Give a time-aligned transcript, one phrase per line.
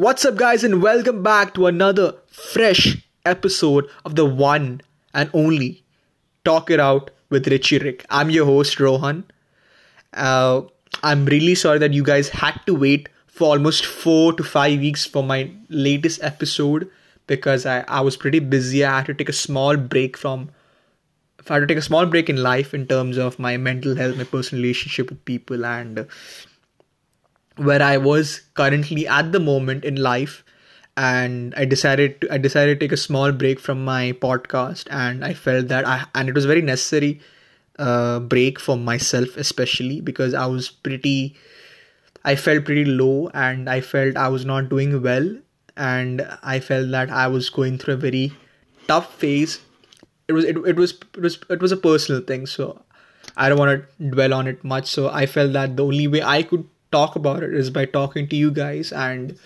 [0.00, 4.80] What's up, guys, and welcome back to another fresh episode of the one
[5.12, 5.84] and only
[6.42, 8.06] Talk It Out with Richie Rick.
[8.08, 9.24] I'm your host, Rohan.
[10.14, 10.62] Uh,
[11.02, 15.04] I'm really sorry that you guys had to wait for almost four to five weeks
[15.04, 16.90] for my latest episode
[17.26, 18.82] because I, I was pretty busy.
[18.82, 20.48] I had to take a small break from.
[21.46, 24.16] I had to take a small break in life in terms of my mental health,
[24.16, 26.06] my personal relationship with people, and
[27.60, 30.42] where I was currently at the moment in life
[30.96, 35.24] and I decided to I decided to take a small break from my podcast and
[35.24, 37.20] I felt that I and it was very necessary
[37.78, 41.36] uh, break for myself especially because I was pretty
[42.24, 45.30] I felt pretty low and I felt I was not doing well
[45.76, 48.32] and I felt that I was going through a very
[48.88, 49.60] tough phase.
[50.28, 52.82] It was it, it was it was it was a personal thing so
[53.36, 56.22] I don't want to dwell on it much so I felt that the only way
[56.22, 59.38] I could talk about it is by talking to you guys and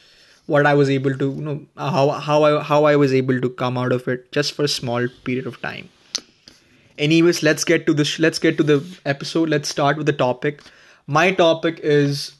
[0.46, 3.48] what I was able to you know how how I how I was able to
[3.48, 5.88] come out of it just for a small period of time.
[6.98, 9.48] Anyways, let's get to the sh- let's get to the episode.
[9.48, 10.62] Let's start with the topic.
[11.06, 12.32] My topic is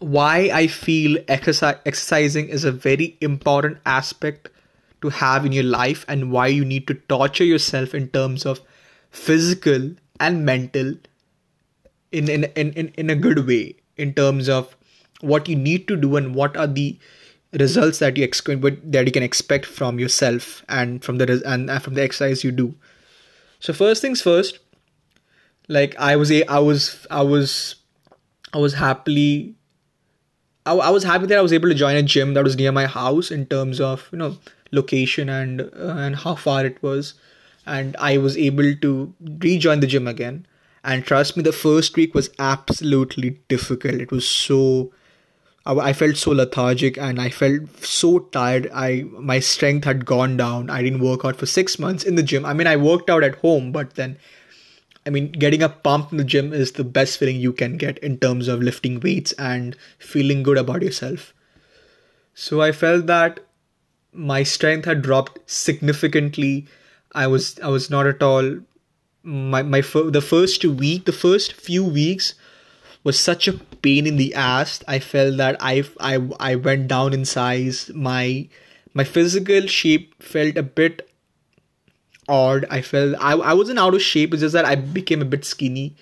[0.00, 4.50] why I feel exercise, exercising is a very important aspect
[5.02, 8.60] to have in your life and why you need to torture yourself in terms of
[9.10, 10.94] physical and mental
[12.16, 14.76] in in, in, in, in a good way in terms of
[15.20, 16.98] what you need to do and what are the
[17.52, 21.94] results that you expect that you can expect from yourself and from the and from
[21.94, 22.74] the exercise you do.
[23.60, 24.58] So first things first
[25.68, 27.76] like i was a i was i was
[28.52, 29.54] i was happily
[30.64, 32.72] I, I was happy that i was able to join a gym that was near
[32.72, 34.36] my house in terms of you know
[34.72, 37.14] location and uh, and how far it was.
[37.66, 40.46] And i was able to rejoin the gym again
[40.86, 44.90] and trust me the first week was absolutely difficult it was so
[45.66, 48.70] I felt so lethargic and I felt so tired.
[48.72, 50.70] I my strength had gone down.
[50.70, 52.44] I didn't work out for six months in the gym.
[52.44, 54.16] I mean, I worked out at home, but then,
[55.04, 57.98] I mean, getting a pump in the gym is the best feeling you can get
[57.98, 61.34] in terms of lifting weights and feeling good about yourself.
[62.32, 63.40] So I felt that
[64.12, 66.68] my strength had dropped significantly.
[67.12, 68.60] I was I was not at all
[69.26, 72.34] my my the first week, the first few weeks
[73.02, 74.82] was such a pain in the ass.
[74.86, 77.90] I felt that I I I went down in size.
[77.94, 78.48] My
[78.94, 81.08] my physical shape felt a bit
[82.28, 82.66] odd.
[82.70, 84.32] I felt I I wasn't out of shape.
[84.32, 85.96] It's just that I became a bit skinny,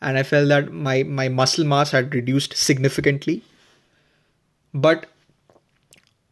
[0.00, 3.42] and I felt that my my muscle mass had reduced significantly.
[4.72, 5.06] But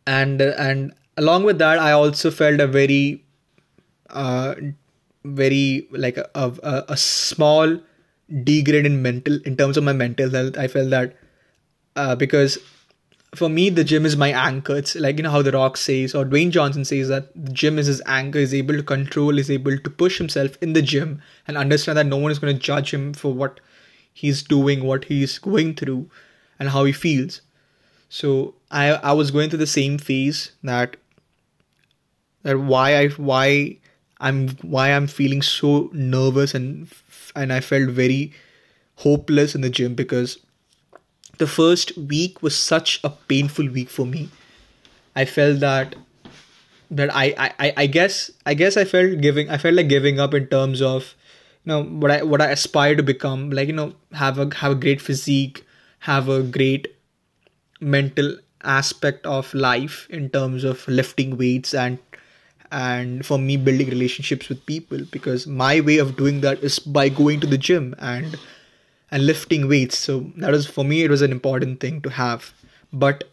[0.06, 3.22] and and along with that, I also felt a very
[4.10, 4.54] uh
[5.24, 7.78] very like a, a, a small
[8.44, 11.14] degrade in mental in terms of my mental health i felt that
[11.96, 12.58] uh, because
[13.34, 14.76] for me the gym is my anchor.
[14.76, 17.78] It's like you know how the rock says or dwayne johnson says that the gym
[17.78, 21.22] is his anchor is able to control is able to push himself in the gym
[21.46, 23.60] and understand that no one is going to judge him for what
[24.12, 26.10] he's doing what he's going through
[26.58, 27.40] and how he feels.
[28.08, 30.96] So i i was going through the same phase that
[32.42, 33.78] that why i why
[34.22, 36.88] I'm why I'm feeling so nervous and
[37.34, 38.32] and I felt very
[38.96, 40.38] hopeless in the gym because
[41.38, 44.28] the first week was such a painful week for me.
[45.16, 45.96] I felt that
[46.90, 50.34] that I, I, I guess I guess I felt giving I felt like giving up
[50.34, 51.14] in terms of
[51.64, 54.72] you know what I what I aspire to become like you know have a have
[54.72, 55.64] a great physique
[56.00, 56.94] have a great
[57.80, 61.98] mental aspect of life in terms of lifting weights and
[62.72, 67.08] and for me building relationships with people because my way of doing that is by
[67.10, 68.38] going to the gym and
[69.10, 69.98] and lifting weights.
[69.98, 72.54] So that was for me it was an important thing to have.
[72.92, 73.24] But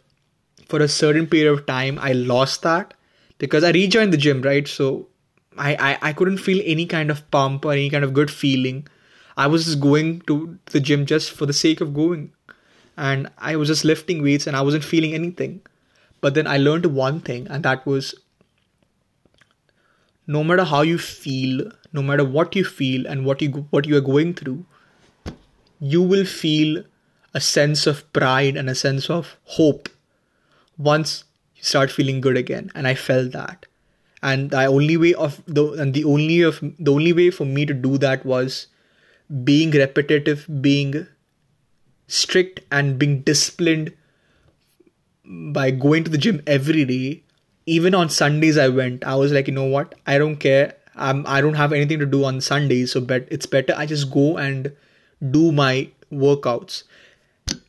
[0.68, 2.94] for a certain period of time i lost that
[3.38, 4.68] because i rejoined the gym right?
[4.68, 5.08] So
[5.58, 8.86] I, I i couldn't feel any kind of pump or any kind of good feeling.
[9.36, 12.32] I was just going to the gym just for the sake of going.
[12.96, 15.62] And i was just lifting weights and i wasn't feeling anything.
[16.20, 18.14] But then i learned one thing and that was
[20.36, 21.62] no matter how you feel
[21.98, 24.58] no matter what you feel and what you what you are going through
[25.80, 26.82] you will feel
[27.34, 29.88] a sense of pride and a sense of hope
[30.76, 31.24] once
[31.56, 32.70] you start feeling good again.
[32.74, 33.66] And i felt that.
[34.22, 37.64] And the only way of the and the only of the only way for me
[37.64, 38.66] to do that was
[39.44, 41.06] being repetitive being
[42.06, 43.92] strict and being disciplined
[45.24, 47.22] by going to the gym every day
[47.76, 49.04] even on Sundays I went.
[49.04, 49.94] I was like, you know what?
[50.06, 50.74] I don't care.
[50.96, 54.10] I'm I don't have anything to do on Sundays, so bet it's better I just
[54.10, 54.72] go and
[55.38, 55.74] do my
[56.24, 56.82] workouts.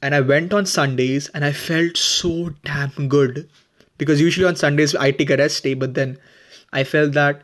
[0.07, 2.31] and I went on Sundays and I felt so
[2.69, 3.49] damn good
[3.97, 6.17] because usually on Sundays I take a rest day, but then
[6.73, 7.43] I felt that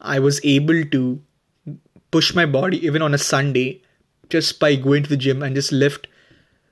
[0.00, 1.20] I was able to
[2.10, 3.82] push my body even on a Sunday
[4.30, 6.08] just by going to the gym and just lift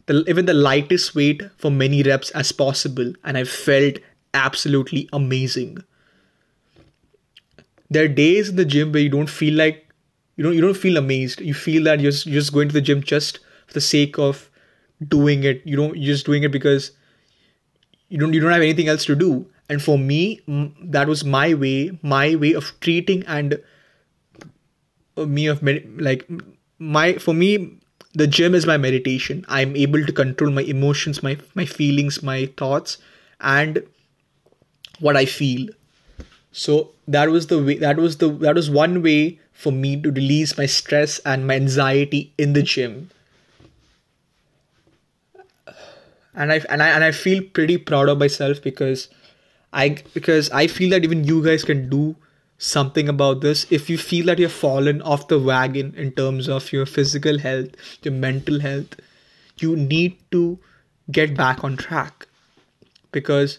[0.07, 3.99] the, even the lightest weight for many reps as possible, and I felt
[4.35, 5.79] absolutely amazing.
[7.91, 9.89] There are days in the gym where you don't feel like
[10.37, 11.41] you don't you don't feel amazed.
[11.41, 14.19] You feel that you're just, you're just going to the gym just for the sake
[14.19, 14.49] of
[15.07, 15.63] doing it.
[15.65, 16.93] You don't you're just doing it because
[18.09, 19.47] you don't you don't have anything else to do.
[19.69, 20.41] And for me,
[20.83, 23.61] that was my way, my way of treating and
[25.17, 25.63] uh, me of
[25.99, 26.29] like
[26.79, 27.79] my for me
[28.15, 32.47] the gym is my meditation i'm able to control my emotions my my feelings my
[32.57, 32.99] thoughts
[33.41, 33.83] and
[35.01, 35.69] what i feel.
[36.53, 40.11] So that was the way that was the that was one way for me to
[40.11, 43.11] release my stress and my anxiety in the gym.
[46.35, 49.09] And i and i and i feel pretty proud of myself because
[49.73, 52.17] i because i feel that even you guys can do
[52.59, 53.67] something about this.
[53.71, 57.71] If you feel that you've fallen off the wagon in terms of your physical health
[58.03, 59.01] your mental health
[59.59, 60.59] you need to
[61.11, 62.27] get back on track.
[63.13, 63.59] Because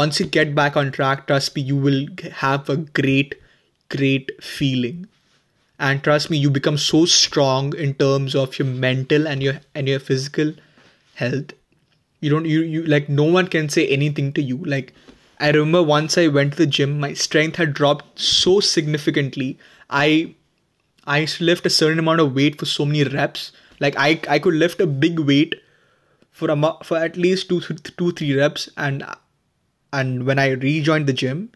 [0.00, 2.06] once you get back on track trust me you will
[2.42, 3.34] have a great
[3.96, 5.06] great feeling
[5.78, 9.88] and trust me you become so strong in terms of your mental and your and
[9.88, 10.52] your physical
[11.14, 11.52] health
[12.20, 14.94] you don't you, you like no one can say anything to you like
[15.40, 19.58] I remember once I went to the gym, my strength had dropped so significantly.
[19.90, 20.34] I
[21.04, 23.52] I used to lift a certain amount of weight for so many reps.
[23.80, 25.56] Like I I could lift a big weight
[26.30, 29.04] for a for at least two two three reps, and
[30.00, 31.50] and when I rejoined the gym,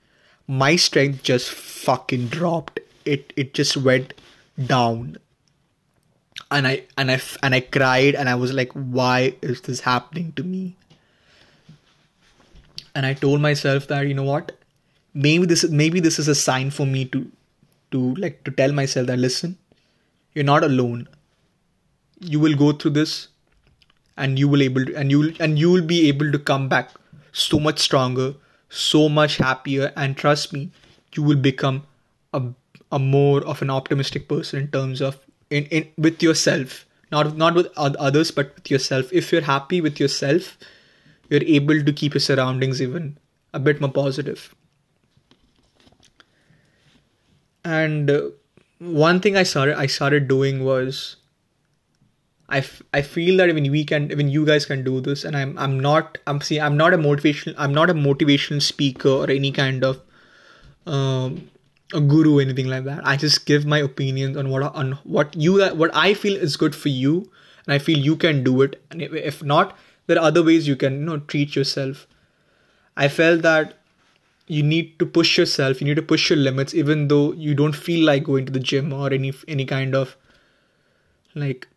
[0.46, 2.80] my strength just fucking dropped.
[3.04, 4.14] It it just went
[4.74, 5.16] down.
[6.50, 10.32] And I and I and I cried and I was like, why is this happening
[10.42, 10.76] to me?
[12.98, 14.52] and I told myself that you know what,
[15.14, 17.30] maybe this maybe this is a sign for me to
[17.92, 19.56] to like to tell myself that listen,
[20.34, 21.08] you're not alone.
[22.20, 23.28] You will go through this,
[24.16, 26.90] and you will able to, and you and you will be able to come back
[27.32, 28.34] so much stronger,
[28.68, 30.70] so much happier, and trust me,
[31.14, 31.84] you will become
[32.32, 32.42] a
[32.90, 35.18] a more of an optimistic person in terms of
[35.50, 40.00] in, in with yourself not not with others but with yourself if you're happy with
[40.00, 40.56] yourself
[41.28, 43.18] you're able to keep your surroundings even
[43.52, 44.54] a bit more positive.
[47.64, 48.22] And uh,
[48.78, 51.16] one thing I started I started doing was
[52.48, 55.36] I, f- I feel that even we can even you guys can do this and
[55.36, 59.30] I'm I'm not I'm see I'm not a motivational I'm not a motivational speaker or
[59.30, 60.00] any kind of
[60.86, 61.50] um,
[61.92, 63.06] a guru anything like that.
[63.06, 66.74] I just give my opinions on what on what you what I feel is good
[66.74, 67.30] for you
[67.66, 69.76] and I feel you can do it and if not
[70.08, 72.06] there are other ways you can you know treat yourself
[72.96, 73.74] i felt that
[74.56, 77.80] you need to push yourself you need to push your limits even though you don't
[77.88, 80.16] feel like going to the gym or any any kind of
[81.34, 81.68] like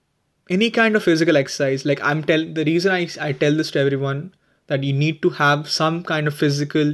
[0.57, 3.79] any kind of physical exercise like i'm tell the reason i i tell this to
[3.79, 4.23] everyone
[4.67, 6.93] that you need to have some kind of physical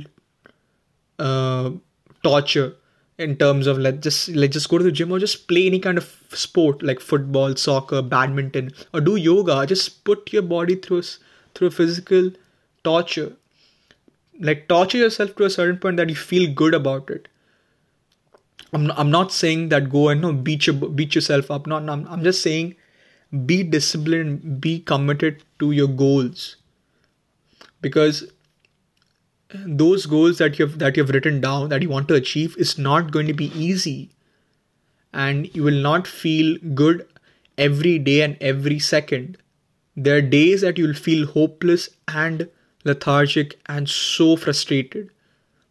[1.20, 1.72] uh,
[2.24, 2.74] torture
[3.18, 5.80] in terms of let's just let's just go to the gym or just play any
[5.80, 9.66] kind of sport like football soccer badminton or do yoga.
[9.66, 11.04] Just put your body through
[11.56, 12.32] through physical
[12.84, 13.34] torture.
[14.40, 17.28] Like torture yourself to a certain point that you feel good about it.
[18.74, 21.66] I'm, I'm not saying that go and no beat your beat yourself up.
[21.66, 22.76] No, no I'm, I'm just saying
[23.46, 26.56] be disciplined be committed to your goals.
[27.82, 28.32] Because
[29.66, 33.12] those goals that you've that you've written down that you want to achieve is not
[33.12, 34.10] going to be easy.
[35.14, 37.08] And you will not feel good
[37.58, 39.38] every day and every second.
[39.96, 42.50] There are days that you'll feel hopeless and
[42.84, 45.10] lethargic and so frustrated.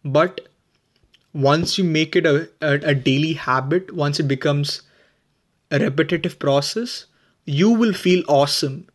[0.04, 0.48] But
[1.32, 4.82] once you make it a, a, a daily habit once it becomes
[5.70, 7.06] a repetitive process
[7.46, 8.86] you will feel awesome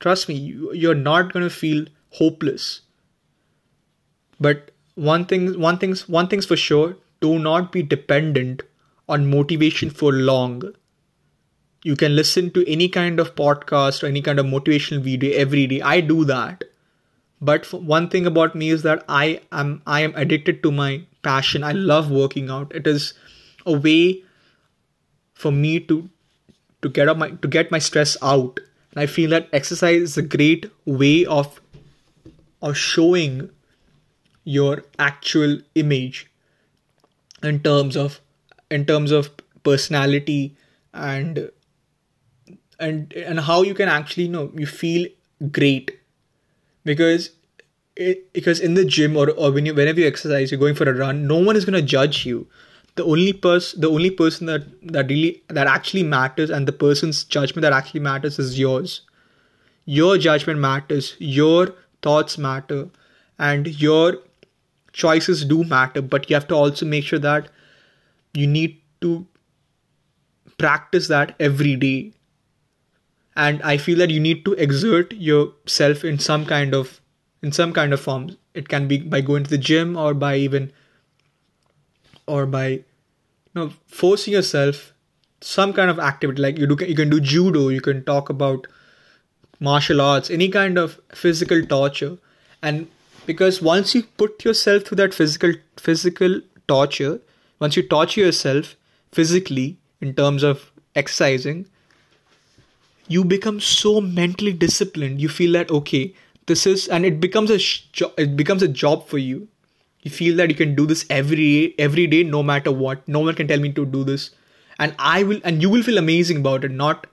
[0.00, 2.82] trust me you, you're not going to feel hopeless
[4.40, 8.62] but one thing, one thing's, one thing's for sure: do not be dependent
[9.08, 10.62] on motivation for long.
[11.84, 15.66] You can listen to any kind of podcast or any kind of motivational video every
[15.66, 15.80] day.
[15.80, 16.64] I do that.
[17.40, 21.64] But one thing about me is that I am I am addicted to my passion.
[21.64, 22.74] I love working out.
[22.74, 23.14] It is
[23.66, 24.22] a way
[25.34, 26.08] for me to
[26.82, 28.60] to get my to get my stress out.
[28.92, 31.60] And I feel that exercise is a great way of
[32.60, 33.50] of showing
[34.44, 36.30] your actual image
[37.42, 38.20] in terms of
[38.70, 39.30] in terms of
[39.62, 40.56] personality
[40.92, 41.50] and
[42.78, 45.06] and and how you can actually you know you feel
[45.50, 45.98] great
[46.84, 47.30] because
[47.94, 50.88] it, because in the gym or, or when you whenever you exercise you're going for
[50.88, 52.46] a run no one is going to judge you
[52.96, 57.24] the only person the only person that that really that actually matters and the person's
[57.24, 59.02] judgment that actually matters is yours.
[59.84, 62.88] Your judgment matters your thoughts matter
[63.38, 64.18] and your
[64.92, 67.48] choices do matter but you have to also make sure that
[68.34, 69.26] you need to
[70.58, 72.12] practice that every day.
[73.34, 77.00] And i feel that you need to exert yourself in some kind of
[77.42, 78.36] in some kind of form.
[78.54, 80.70] It can be by going to the gym or by even
[82.36, 82.84] or by you
[83.54, 83.68] know
[84.00, 84.92] forcing yourself
[85.40, 86.42] some kind of activity.
[86.42, 88.66] Like you do you can do judo you can talk about
[89.68, 92.16] martial arts any kind of physical torture.
[92.62, 92.88] And
[93.26, 97.20] because once you put yourself through that physical physical torture
[97.60, 98.76] once you torture yourself
[99.20, 99.68] physically
[100.00, 100.70] in terms of
[101.02, 101.66] exercising
[103.08, 105.20] you become so mentally disciplined.
[105.20, 106.14] You feel that okay
[106.46, 109.48] this is and it becomes a sh- it becomes a job for you
[110.02, 113.06] you feel that you can do this every every day no matter what.
[113.08, 114.30] No one can tell me to do this.
[114.78, 116.72] And i will and you will feel amazing about it.
[116.72, 117.06] Not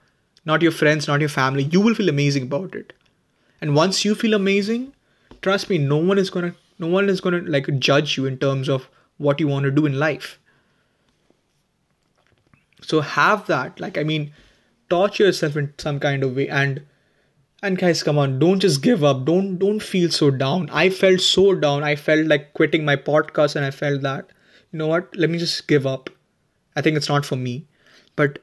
[0.44, 1.64] not your friends not your family.
[1.64, 2.92] You will feel amazing about it.
[3.60, 4.92] And once you feel amazing
[5.42, 8.26] trust me no one is going to no one is going to like judge you
[8.26, 10.38] in terms of what you want to do in life.
[12.82, 13.78] So have that.
[13.78, 14.32] Like i mean
[14.88, 16.48] torture yourself in some kind of way.
[16.48, 16.82] And
[17.62, 19.24] and guys come on don't just give up.
[19.24, 20.68] Don't don't feel so down.
[20.70, 21.82] I felt so down.
[21.82, 24.30] I felt like quitting my podcast and i felt that
[24.72, 25.14] you know what?
[25.16, 26.10] Let me just give up.
[26.76, 27.66] I think it's not for me.
[28.16, 28.38] But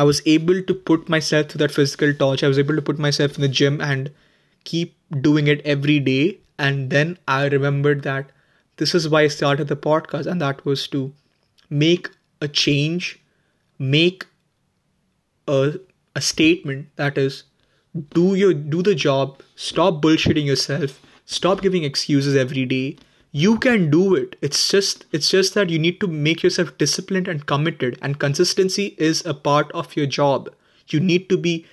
[0.00, 2.42] i was able to put myself through that physical torch.
[2.44, 4.10] I was able to put myself in the gym and
[4.64, 4.96] keep
[5.28, 6.38] doing it every day.
[6.58, 8.32] And then i remembered that
[8.82, 10.26] this is why i started the podcast.
[10.26, 11.12] And that was to
[11.70, 12.10] make
[12.40, 13.20] a change
[13.78, 14.26] make
[15.48, 15.78] a,
[16.14, 17.44] a statement that is
[18.14, 22.96] do your do the job stop bullshitting yourself stop giving excuses every day.
[23.32, 24.36] You can do it.
[24.40, 28.94] It's just it's just that you need to make yourself disciplined and committed and consistency
[28.96, 30.48] is a part of your job.
[30.88, 31.66] You need to be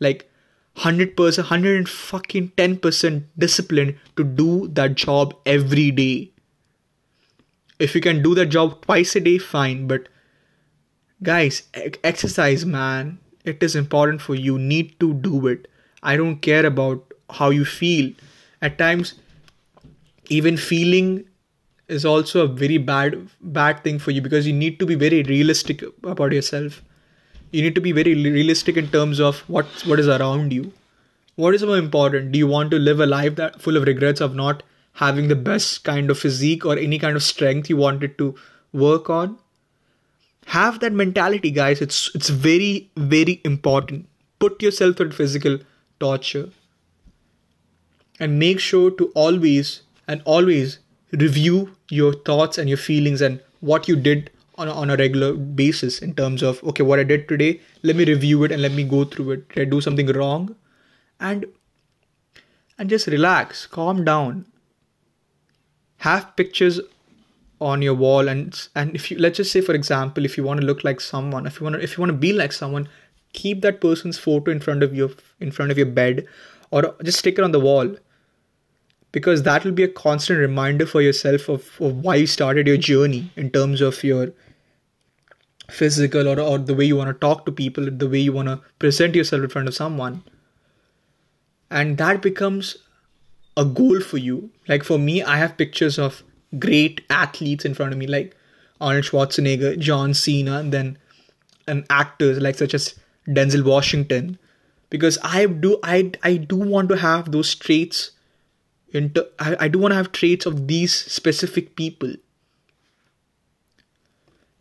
[0.00, 0.30] like
[0.76, 6.30] 100% 100 fucking 10% disciplined to do that job every day.
[7.78, 10.08] If you can do that job twice a day fine but
[11.22, 11.62] guys
[12.02, 15.68] exercise man it is important for you need to do it.
[16.02, 18.12] I don't care about how you feel.
[18.62, 19.14] At times
[20.28, 21.24] even feeling
[21.88, 25.22] is also a very bad bad thing for you because you need to be very
[25.22, 26.82] realistic about yourself.
[27.50, 30.72] You need to be very realistic in terms of what what is around you.
[31.36, 32.32] What is more important?
[32.32, 34.62] Do you want to live a life that full of regrets of not
[34.94, 38.34] having the best kind of physique or any kind of strength you wanted to
[38.72, 39.38] work on
[40.46, 41.80] have that mentality guys.
[41.80, 44.08] It's it's very very important.
[44.38, 45.58] Put yourself through physical
[46.00, 46.50] torture.
[48.20, 50.78] And make sure to always and always
[51.12, 55.32] review your thoughts and your feelings and what you did on a, on a regular
[55.34, 58.72] basis in terms of okay what i did today let me review it and let
[58.72, 59.48] me go through it.
[59.50, 60.56] Did i do something wrong?
[61.20, 61.46] And
[62.78, 63.66] and just relax.
[63.66, 64.46] Calm down.
[65.98, 66.80] Have pictures
[67.72, 70.60] on your wall and and if you let's just say for example if you want
[70.60, 72.88] to look like someone if you want to if you want to be like someone
[73.34, 76.26] keep that person's photo in front of your in front of your bed
[76.74, 77.94] or just stick it on the wall.
[79.12, 82.76] Because that will be a constant reminder for yourself of, of why you started your
[82.76, 84.32] journey in terms of your
[85.70, 88.48] physical or, or the way you want to talk to people the way you want
[88.48, 90.22] to present yourself in front of someone.
[91.70, 92.76] And that becomes
[93.56, 94.50] a goal for you.
[94.66, 96.22] Like for me i have pictures of
[96.58, 98.36] great athletes in front of me, like
[98.80, 100.98] Arnold Schwarzenegger, John Cena, and then
[101.66, 102.94] and actors like such as
[103.26, 104.38] Denzel Washington,
[104.90, 108.10] because I do I I do want to have those traits.
[108.92, 112.14] Into I, I do want to have traits of these specific people.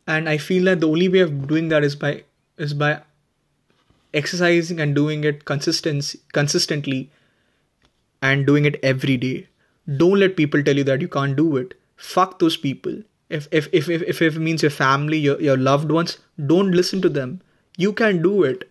[0.07, 2.23] And I feel that the only way of doing that is by
[2.57, 3.01] is by
[4.13, 7.11] exercising and doing it consistency consistently
[8.21, 9.47] and doing it every day.
[9.97, 11.73] Don't let people tell you that you can't do it
[12.03, 13.01] fuck those people.
[13.29, 16.17] If if if if, if it means your family your, your loved ones
[16.53, 17.41] don't listen to them.
[17.77, 18.69] You can do it.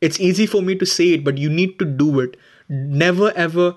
[0.00, 2.38] It's easy for me to say it but you need to do it.
[2.68, 3.74] Never ever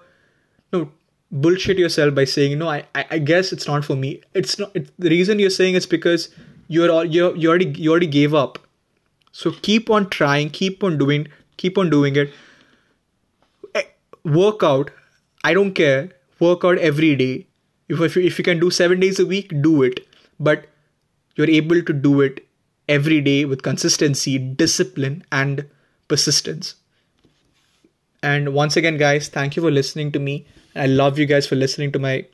[0.71, 0.89] no
[1.31, 4.13] bullshit yourself by saying no i i, I guess it's not for me.
[4.33, 6.29] It's not it's, the reason you're saying it's because
[6.67, 8.59] you're all you you already you already gave up.
[9.43, 12.33] So keep on trying keep on doing keep on doing it.
[13.75, 13.87] Eh,
[14.41, 14.91] work out.
[15.43, 16.11] I don't care.
[16.39, 17.47] Work out every day
[18.01, 20.07] if, if you can do seven days a week do it
[20.39, 20.67] but
[21.35, 22.47] you're able to do it
[22.87, 25.65] every day with consistency discipline and
[26.07, 26.75] persistence.
[28.21, 30.45] And once again, guys, thank you for listening to me.
[30.75, 32.25] I love you guys for listening to my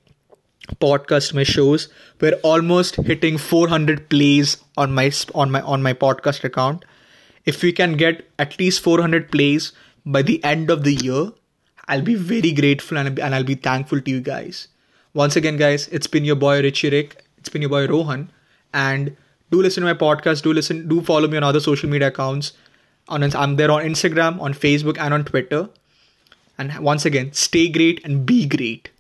[0.81, 1.89] podcast, my shows.
[2.19, 6.85] We're almost hitting 400 plays on my on my on my podcast account.
[7.45, 9.71] If we can get at least 400 plays
[10.05, 11.31] by the end of the year,
[11.87, 14.67] I'll be very grateful and, and I'll be thankful to you guys.
[15.19, 17.25] Once again, guys, it's been your boy Richie Rick.
[17.39, 18.29] It's been your boy Rohan,
[18.73, 19.17] and
[19.51, 20.43] do listen to my podcast.
[20.43, 20.87] Do listen.
[20.87, 22.53] Do follow me on other social media accounts.
[23.09, 25.67] On I'm there on Instagram, on Facebook, and on Twitter.
[26.57, 28.91] And once again, stay great and be great.